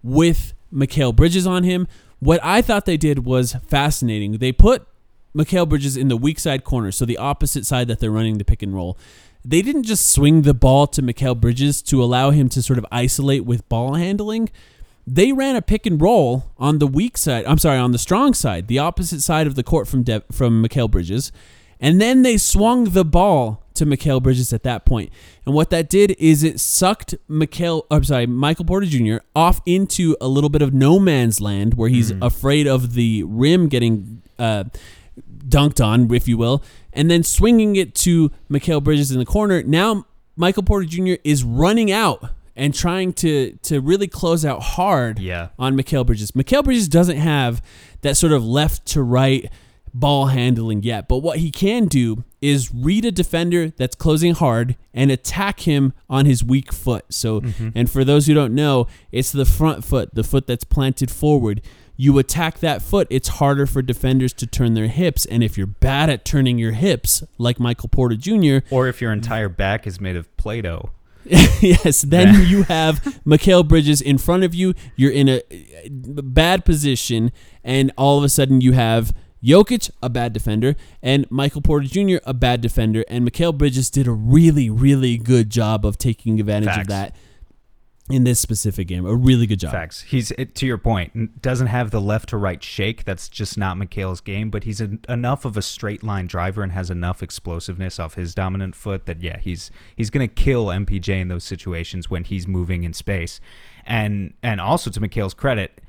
[0.02, 1.88] with Mikal Bridges on him.
[2.18, 4.32] What I thought they did was fascinating.
[4.32, 4.86] They put
[5.34, 8.44] Mikal Bridges in the weak side corner, so the opposite side that they're running the
[8.44, 8.98] pick and roll.
[9.44, 12.86] They didn't just swing the ball to Mikal Bridges to allow him to sort of
[12.92, 14.50] isolate with ball handling.
[15.06, 17.46] They ran a pick and roll on the weak side.
[17.46, 20.62] I'm sorry, on the strong side, the opposite side of the court from De- from
[20.62, 21.32] Mikal Bridges,
[21.80, 25.10] and then they swung the ball to Mikal Bridges at that point.
[25.46, 29.16] And what that did is it sucked Mikal, I'm sorry, Michael Porter Jr.
[29.34, 32.24] off into a little bit of no man's land where he's mm.
[32.24, 34.64] afraid of the rim getting uh,
[35.48, 39.62] dunked on, if you will, and then swinging it to Mikal Bridges in the corner.
[39.62, 40.06] Now
[40.36, 41.14] Michael Porter Jr.
[41.24, 45.48] is running out and trying to to really close out hard yeah.
[45.58, 46.32] on Mikal Bridges.
[46.32, 47.62] Mikal Bridges doesn't have
[48.02, 49.50] that sort of left to right
[49.92, 54.76] ball handling yet, but what he can do is read a defender that's closing hard
[54.94, 57.04] and attack him on his weak foot.
[57.10, 57.70] So, mm-hmm.
[57.74, 61.60] and for those who don't know, it's the front foot, the foot that's planted forward
[62.00, 65.26] you attack that foot, it's harder for defenders to turn their hips.
[65.26, 69.12] And if you're bad at turning your hips, like Michael Porter Jr., or if your
[69.12, 70.88] entire back is made of Play Doh.
[71.24, 74.72] yes, then you have Mikal Bridges in front of you.
[74.96, 75.42] You're in a
[75.90, 77.32] bad position,
[77.62, 79.12] and all of a sudden you have
[79.44, 83.04] Jokic, a bad defender, and Michael Porter Jr., a bad defender.
[83.08, 86.80] And Mikal Bridges did a really, really good job of taking advantage Facts.
[86.80, 87.16] of that
[88.10, 89.06] in this specific game.
[89.06, 89.72] A really good job.
[89.72, 90.02] Facts.
[90.02, 91.40] He's to your point.
[91.42, 93.04] Doesn't have the left to right shake.
[93.04, 94.50] That's just not Mikal's game.
[94.50, 98.74] But he's enough of a straight line driver and has enough explosiveness off his dominant
[98.74, 102.92] foot that yeah, he's he's gonna kill MPJ in those situations when he's moving in
[102.92, 103.40] space.
[103.86, 105.80] And and also to Mikal's credit,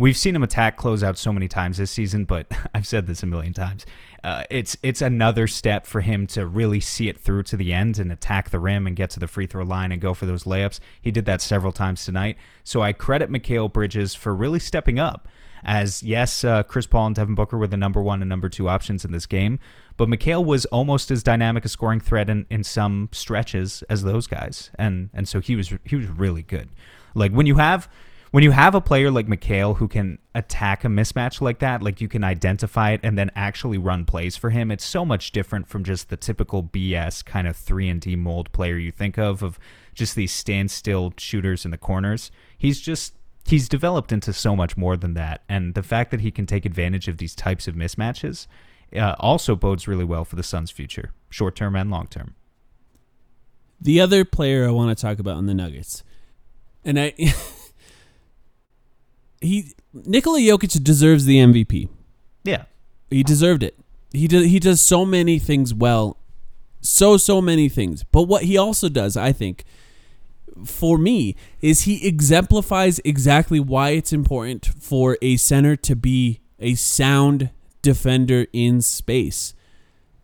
[0.00, 2.24] we've seen him attack closeout so many times this season.
[2.24, 3.86] But I've said this a million times
[4.22, 7.98] uh, it's it's another step for him to really see it through to the end
[7.98, 10.44] and attack the rim and get to the free throw line and go for those
[10.44, 10.80] layups.
[11.00, 12.36] He did that several times tonight.
[12.64, 15.28] So I credit Mikal Bridges for really stepping up.
[15.62, 18.68] As yes, uh, Chris Paul and Devin Booker were the number one and number two
[18.68, 19.58] options in this game,
[19.98, 24.26] but Mikal was almost as dynamic a scoring threat in, in some stretches as those
[24.26, 26.70] guys, and and so he was he was really good.
[27.14, 27.90] Like when you have
[28.30, 32.00] when you have a player like Mikal who can attack a mismatch like that, like
[32.00, 35.68] you can identify it and then actually run plays for him, it's so much different
[35.68, 39.42] from just the typical BS kind of 3 and D mold player you think of
[39.42, 39.58] of
[39.94, 42.30] just these standstill shooters in the corners.
[42.56, 43.14] He's just
[43.46, 46.64] he's developed into so much more than that, and the fact that he can take
[46.64, 48.46] advantage of these types of mismatches
[48.94, 52.36] uh, also bodes really well for the Suns' future, short term and long term.
[53.80, 56.04] The other player I want to talk about on the Nuggets,
[56.84, 57.12] and I
[59.40, 61.88] he Nikola Jokic deserves the MVP.
[62.44, 62.64] Yeah,
[63.10, 63.76] he deserved it.
[64.12, 66.16] He does he does so many things well,
[66.80, 68.04] so so many things.
[68.04, 69.64] But what he also does, I think,
[70.64, 76.74] for me, is he exemplifies exactly why it's important for a center to be a
[76.74, 77.50] sound
[77.82, 79.54] defender in space,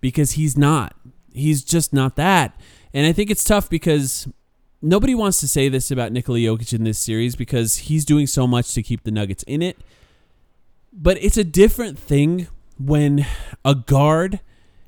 [0.00, 0.94] because he's not.
[1.33, 2.59] He's just not that.
[2.94, 4.26] And I think it's tough because
[4.87, 8.46] nobody wants to say this about Nikola Jokic in this series because he's doing so
[8.46, 9.79] much to keep the Nuggets in it.
[10.92, 12.46] But it's a different thing
[12.79, 13.27] when
[13.64, 14.40] a guard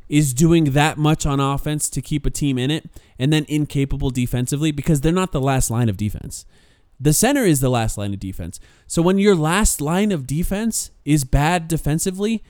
[0.08, 4.10] is doing that much on offense to keep a team in it and then incapable
[4.10, 6.46] defensively because they're not the last line of defense.
[7.00, 8.58] The center is the last line of defense.
[8.86, 12.42] So when your last line of defense is bad defensively,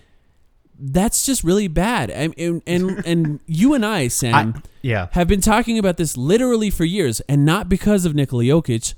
[0.79, 2.11] that's just really bad.
[2.11, 6.17] And and and, and you and I, Sam, I, yeah, have been talking about this
[6.17, 8.95] literally for years, and not because of Nikola Jokic,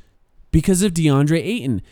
[0.51, 1.83] because of DeAndre Ayton.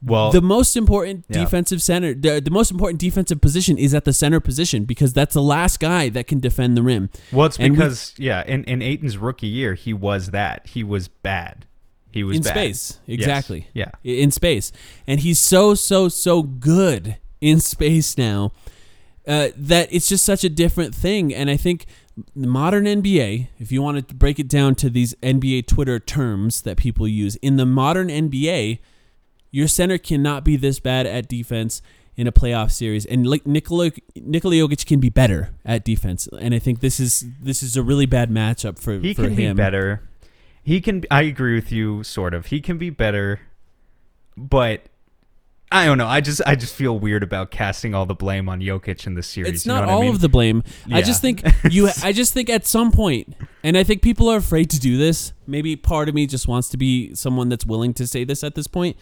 [0.00, 1.40] Well, the most important yeah.
[1.40, 5.34] defensive center, the, the most important defensive position is at the center position because that's
[5.34, 7.10] the last guy that can defend the rim.
[7.32, 10.68] Well, it's and because we, yeah, in in Ayton's rookie year, he was that.
[10.68, 11.66] He was bad.
[12.12, 12.50] He was in bad.
[12.50, 13.68] space, exactly.
[13.74, 13.90] Yes.
[14.02, 14.70] Yeah, in space,
[15.06, 18.52] and he's so so so good in space now
[19.28, 21.34] uh, that it's just such a different thing.
[21.34, 21.84] And I think
[22.34, 26.62] the modern NBA, if you want to break it down to these NBA Twitter terms
[26.62, 28.78] that people use, in the modern NBA,
[29.50, 31.82] your center cannot be this bad at defense
[32.16, 36.26] in a playoff series, and like Nikola Nikola Jokic can be better at defense.
[36.40, 39.34] And I think this is this is a really bad matchup for He for can
[39.34, 39.56] him.
[39.56, 40.02] be better.
[40.62, 41.04] He can.
[41.12, 42.46] I agree with you, sort of.
[42.46, 43.40] He can be better,
[44.36, 44.86] but
[45.70, 46.06] I don't know.
[46.06, 49.26] I just I just feel weird about casting all the blame on Jokic in this
[49.26, 49.52] series.
[49.52, 50.14] It's you know not I all mean?
[50.14, 50.62] of the blame.
[50.90, 51.90] I just think you.
[52.02, 55.32] I just think at some point, and I think people are afraid to do this.
[55.46, 58.54] Maybe part of me just wants to be someone that's willing to say this at
[58.54, 58.96] this point.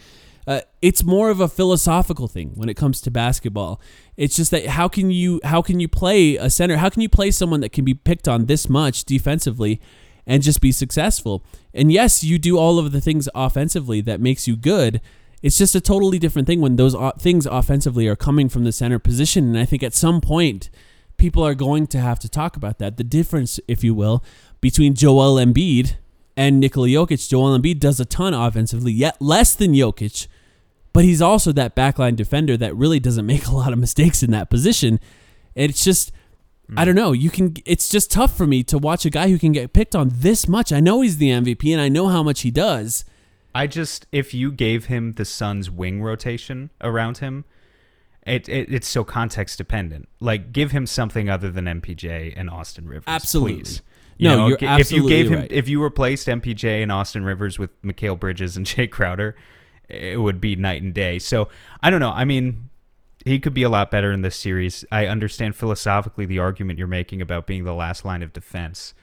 [0.45, 3.81] Uh, it's more of a philosophical thing when it comes to basketball.
[4.15, 6.77] It's just that how can you how can you play a center?
[6.77, 9.81] How can you play someone that can be picked on this much defensively
[10.25, 11.43] and just be successful?
[11.73, 15.01] And yes, you do all of the things offensively that makes you good.
[15.47, 18.73] It's just a totally different thing when those o- things offensively are coming from the
[18.73, 19.45] center position.
[19.45, 20.69] And I think at some point,
[21.15, 22.97] people are going to have to talk about that.
[22.97, 24.21] The difference, if you will,
[24.59, 25.95] between Joel Embiid
[26.35, 27.29] and Nikola Jokic.
[27.29, 30.27] Joel Embiid does a ton offensively, yet less than Jokic,
[30.91, 34.31] but he's also that backline defender that really doesn't make a lot of mistakes in
[34.31, 34.99] that position.
[35.55, 36.11] It's just.
[36.75, 37.13] I don't know.
[37.13, 37.55] You can.
[37.65, 40.45] It's just tough for me to watch a guy who can get picked on this
[40.49, 40.73] much.
[40.73, 43.05] I know he's the MVP, and I know how much he does.
[43.53, 47.45] I just if you gave him the Suns wing rotation around him,
[48.25, 50.09] it, it it's so context dependent.
[50.19, 53.05] Like give him something other than MPJ and Austin Rivers.
[53.07, 53.63] Absolutely.
[53.63, 53.81] please.
[54.19, 55.51] No, you're g- if you gave him right.
[55.51, 59.35] if you replaced MPJ and Austin Rivers with Mikal Bridges and Jae Crowder,
[59.87, 61.19] it would be night and day.
[61.19, 61.49] So
[61.81, 62.11] I don't know.
[62.11, 62.69] I mean,
[63.25, 64.85] he could be a lot better in this series.
[64.91, 68.93] I understand philosophically the argument you're making about being the last line of defense.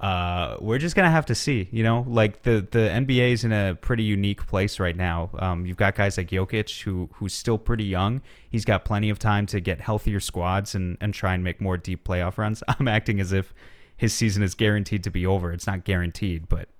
[0.00, 1.68] Uh, we're just gonna have to see.
[1.70, 5.28] You know, like the the NBA is in a pretty unique place right now.
[5.38, 8.22] Um, you've got guys like Jokic who who's still pretty young.
[8.48, 11.76] He's got plenty of time to get healthier squads and and try and make more
[11.76, 12.62] deep playoff runs.
[12.68, 13.52] I'm acting as if
[13.96, 15.52] his season is guaranteed to be over.
[15.52, 16.70] It's not guaranteed, but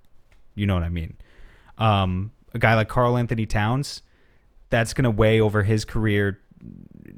[0.55, 1.15] you know what I mean.
[1.77, 4.01] Um, a guy like Karl-Anthony Towns,
[4.71, 6.39] that's going to weigh over his career,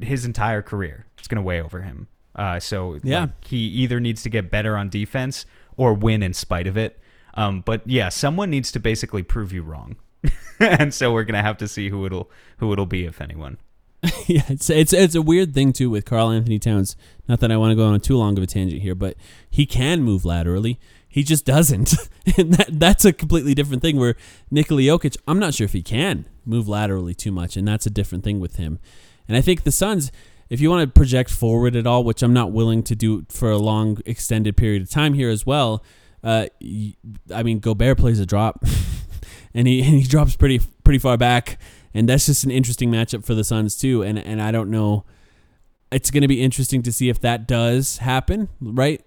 [0.02, 1.06] his entire career.
[1.18, 2.08] It's going to weigh over him.
[2.36, 3.22] Uh, so Yeah.
[3.22, 5.46] like, he either needs to get better on defense
[5.78, 7.00] or win in spite of it.
[7.36, 9.96] Um, but yeah, someone needs to basically prove you wrong,
[10.60, 13.58] and so we're gonna have to see who it'll who it'll be if anyone.
[14.28, 16.96] yeah, it's it's it's a weird thing too with Karl-Anthony Towns.
[17.28, 19.16] Not that I want to go on too long of a tangent here, but
[19.50, 20.80] he can move laterally.
[21.08, 21.94] He just doesn't,
[22.38, 23.98] and that that's a completely different thing.
[23.98, 24.16] Where
[24.52, 27.90] Nikola Jokic, I'm not sure if he can move laterally too much, and that's a
[27.90, 28.80] different thing with him.
[29.28, 30.12] And I think the Suns,
[30.54, 33.50] if you want to project forward at all, which I'm not willing to do for
[33.50, 35.84] a long extended period of time here as well.
[36.24, 36.46] Uh,
[37.34, 38.64] I mean, Gobert plays a drop,
[39.56, 41.58] and he and he drops pretty pretty far back,
[41.96, 44.04] and that's just an interesting matchup for the Suns too.
[44.04, 45.06] And and I don't know,
[45.92, 49.04] it's going to be interesting to see if that does happen, right?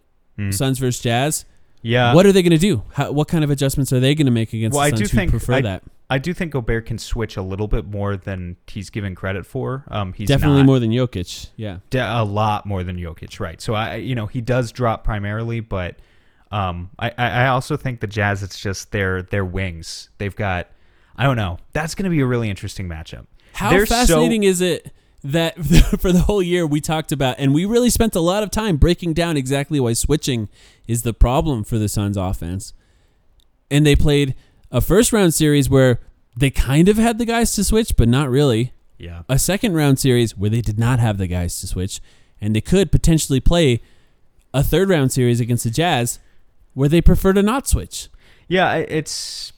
[0.51, 1.45] Suns versus Jazz.
[1.81, 2.13] Yeah.
[2.13, 2.83] what are they going to do?
[2.95, 5.05] How, what kind of adjustments are they going to make against Well, the I do
[5.05, 5.85] who think prefer I, that?
[6.09, 9.85] I do think Gobert can switch a little bit more than he's given credit for.
[9.88, 11.49] Um, he's Definitely not- more than Jokic.
[11.57, 11.79] Yeah.
[11.90, 13.61] De- a lot more than Jokic, right?
[13.61, 15.97] So I, you know, he does drop primarily, but
[16.53, 20.11] um, I, I also think the Jazz, it's just their their wings.
[20.19, 20.69] They've got,
[21.16, 21.59] I don't know.
[21.73, 23.27] That's going to be a really interesting matchup.
[23.55, 24.92] How They're so- fascinating is it
[25.25, 25.57] that
[25.99, 28.77] for the whole year we talked about, and we really spent a lot of time
[28.77, 30.49] breaking down exactly why switching
[30.87, 32.75] is the problem for the Suns offense.
[33.69, 34.37] And they played
[34.70, 36.00] a first round series where
[36.37, 38.72] they kind of had the guys to switch, but not really.
[38.98, 39.22] Yeah.
[39.29, 42.00] A second round series where they did not have the guys to switch,
[42.40, 43.81] and they could potentially play
[44.55, 46.18] a third round series against the Jazz
[46.74, 48.09] where they prefer to not switch.
[48.48, 49.52] Yeah, it's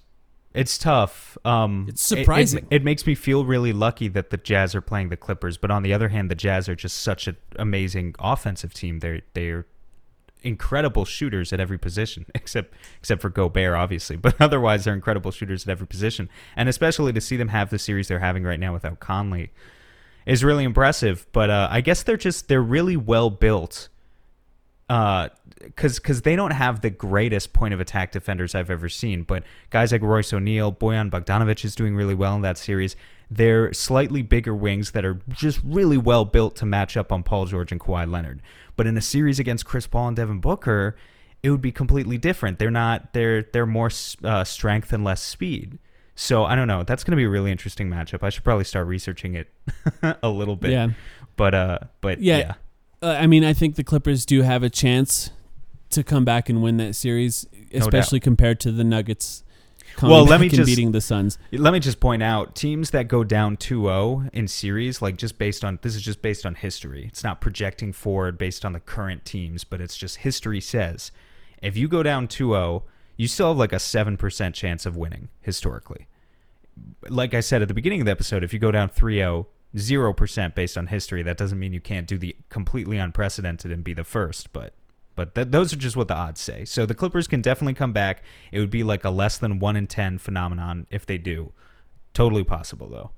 [0.54, 1.36] it's tough.
[1.44, 2.66] Um, It's it- it- surprising.
[2.70, 5.82] It, makes me feel really lucky that the Jazz are playing the Clippers, but on
[5.82, 8.98] the other hand, the Jazz are just such an amazing offensive team.
[9.00, 9.66] They're they're
[10.42, 14.16] incredible shooters at every position, except except for Gobert, obviously.
[14.16, 17.78] But otherwise, they're incredible shooters at every position, and especially to see them have the
[17.78, 19.50] series they're having right now without Conley
[20.26, 21.26] is really impressive.
[21.32, 23.88] But uh, I guess they're just they're really well built
[24.88, 29.42] because because they don't have the greatest point of attack defenders I've ever seen, but
[29.70, 32.96] guys like Royce O'Neale, Bojan Bogdanovic is doing really well in that series.
[33.30, 37.46] They're slightly bigger wings that are just really well built to match up on Paul
[37.46, 38.40] George and Kawhi Leonard.
[38.76, 40.96] But in a series against Chris Paul and Devin Booker,
[41.42, 42.58] it would be completely different.
[42.58, 43.90] They're not they're they're more
[44.24, 45.78] uh, strength and less speed.
[46.14, 46.82] So I don't know.
[46.82, 48.22] That's going to be a really interesting matchup.
[48.22, 49.48] I should probably start researching it
[50.22, 50.72] a little bit.
[50.72, 50.88] Yeah.
[51.36, 52.38] But uh, but Yeah.
[52.38, 52.54] yeah.
[53.00, 55.30] Uh, I mean, I think the Clippers do have a chance
[55.90, 59.44] to come back and win that series, especially compared to the Nuggets
[60.02, 61.38] Well, let me just- beating the Suns.
[61.52, 65.64] Let me just point out teams that go down 2-0 in series, like just based
[65.64, 67.06] on this is just based on history.
[67.08, 71.10] It's not projecting forward based on the current teams, but it's just history says
[71.60, 72.82] if you go down 2-0,
[73.16, 76.06] you still have like a 7% chance of winning historically.
[77.08, 80.54] Like I said at the beginning of the episode, if you go down 3-0, 0%
[80.54, 84.04] based on history, that doesn't mean you can't do the completely unprecedented and be the
[84.04, 84.72] first, but
[85.18, 86.64] but th- those are just what the odds say.
[86.64, 88.22] So the Clippers can definitely come back.
[88.52, 91.52] It would be like a less than 1 in 10 phenomenon if they do.
[92.14, 93.10] Totally possible though.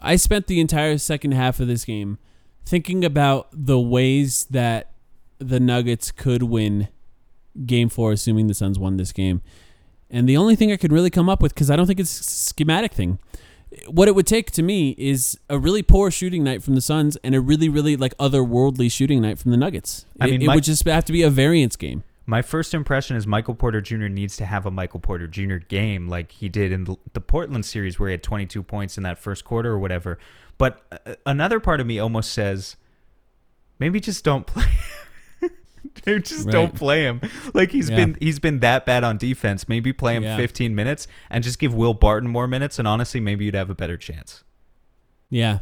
[0.00, 2.18] I spent the entire second half of this game
[2.66, 4.90] thinking about the ways that
[5.38, 6.88] the Nuggets could win
[7.66, 9.42] game four, assuming the Suns won this game.
[10.10, 12.20] And the only thing I could really come up with, because I don't think it's
[12.20, 13.20] a schematic thing,
[13.86, 17.16] what it would take to me is a really poor shooting night from the Suns
[17.22, 20.06] and a really, really like otherworldly shooting night from the Nuggets.
[20.20, 22.02] I It- mean, it, my- would just have to be a variance game.
[22.26, 24.06] My first impression is Michael Porter Jr.
[24.06, 25.56] needs to have a Michael Porter Jr.
[25.56, 29.02] game like he did in the, the Portland series where he had 22 points in
[29.02, 30.16] that first quarter or whatever.
[30.56, 32.76] But uh, another part of me almost says
[33.80, 34.66] maybe just don't play.
[36.04, 37.20] Dude, just don't play him.
[37.54, 37.96] Like he's Yeah.
[37.96, 39.68] been he's been that bad on defense.
[39.68, 40.36] Maybe play him Yeah.
[40.36, 43.74] 15 minutes and just give Will Barton more minutes and honestly maybe you'd have a
[43.74, 44.44] better chance.
[45.30, 45.60] Yeah.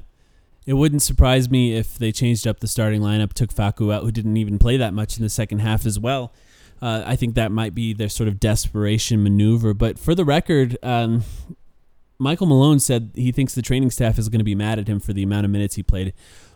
[0.66, 4.10] It wouldn't surprise me if they changed up the starting lineup, took Facu out, who
[4.12, 6.32] didn't even play that much in the second half as well.
[6.82, 9.72] Uh, I think that might be their sort of desperation maneuver.
[9.72, 11.24] But for the record, um,
[12.18, 15.00] Michael Malone said he thinks the training staff is going to be mad at him
[15.00, 16.12] for the amount of minutes he played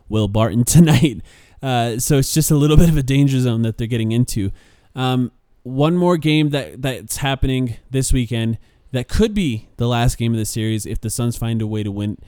[0.09, 1.23] Will Barton tonight.
[1.63, 4.51] Uh, so it's just a little bit of a danger zone that they're getting into.
[4.95, 5.33] Um,
[5.63, 8.59] one more game that that's happening this weekend
[8.91, 11.83] that could be the last game of the series if the Suns find a way
[11.83, 12.19] to win.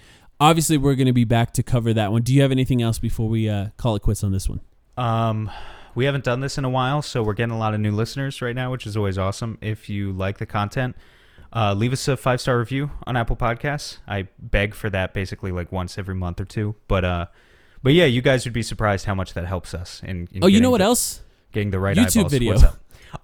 [0.41, 2.23] Obviously, we're going to be back to cover that one.
[2.23, 4.61] Do you have anything else before we uh, call it quits on this one?
[4.97, 5.51] Um,
[5.95, 8.43] we haven't done this in a while, so we're getting a lot of new listeners
[8.43, 9.59] right now, which is always awesome.
[9.61, 10.97] If you like the content,
[11.53, 13.99] uh, leave us a five star review on Apple Podcasts.
[14.09, 16.75] I beg for that basically like once every month or two.
[16.89, 17.27] But uh,
[17.85, 20.03] but yeah, you guys would be surprised how much that helps us.
[20.03, 21.21] In, in Oh, you know what the, else?
[21.53, 22.33] Getting the right YouTube eyeballs.
[22.33, 22.73] video.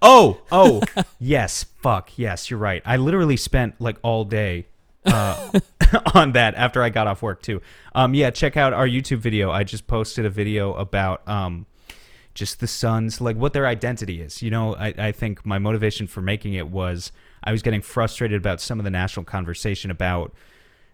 [0.02, 0.82] Oh, oh,
[1.18, 1.64] yes.
[1.82, 2.82] Fuck yes, you're right.
[2.84, 4.66] I literally spent like all day
[5.06, 5.50] uh,
[6.14, 7.62] on that after I got off work too.
[7.94, 9.50] Um, yeah, check out our YouTube video.
[9.50, 11.64] I just posted a video about um,
[12.34, 14.42] just the Suns, like what their identity is.
[14.42, 18.36] You know, I, I think my motivation for making it was I was getting frustrated
[18.36, 20.34] about some of the national conversation about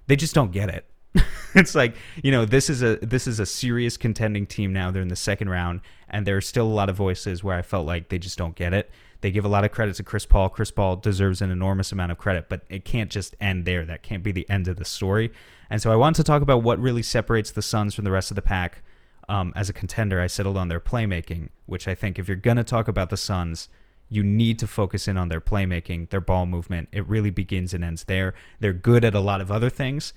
[0.07, 0.87] they just don't get it.
[1.55, 4.91] it's like you know this is a this is a serious contending team now.
[4.91, 7.63] They're in the second round, and there are still a lot of voices where I
[7.63, 8.91] felt like they just don't get it.
[9.21, 10.49] They give a lot of credit to Chris Paul.
[10.49, 13.85] Chris Paul deserves an enormous amount of credit, but it can't just end there.
[13.85, 15.33] That can't be the end of the story.
[15.71, 18.31] And so I wanted to talk about what really separates the Suns from the rest
[18.31, 18.83] of the pack.
[19.29, 22.63] Um, as a contender, I settled on their playmaking, which I think if you're gonna
[22.63, 23.69] talk about the Suns,
[24.09, 26.89] you need to focus in on their playmaking, their ball movement.
[26.93, 28.35] It really begins and ends there.
[28.61, 30.13] They're good at a lot of other things,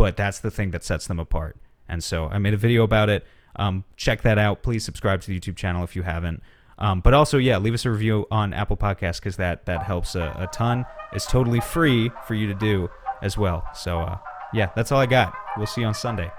[0.00, 1.58] but that's the thing that sets them apart.
[1.86, 3.26] And so I made a video about it.
[3.56, 4.62] Um, check that out.
[4.62, 6.42] Please subscribe to the YouTube channel if you haven't.
[6.78, 10.14] Um, but also, yeah, leave us a review on Apple Podcasts because that that helps
[10.14, 10.86] a, a ton.
[11.12, 12.88] It's totally free for you to do
[13.20, 13.68] as well.
[13.74, 14.16] So uh,
[14.54, 15.34] yeah, that's all I got.
[15.58, 16.32] We'll see you on Sunday.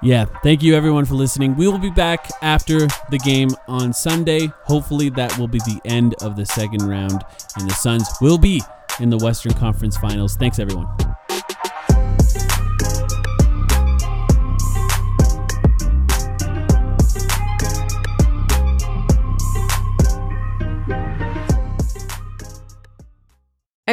[0.00, 1.56] Yeah, thank you everyone for listening.
[1.56, 4.52] We will be back after the game on Sunday.
[4.66, 7.24] Hopefully, that will be the end of the second round,
[7.56, 8.62] and the Suns will be
[9.00, 10.36] in the Western Conference Finals.
[10.36, 11.13] Thanks, everyone.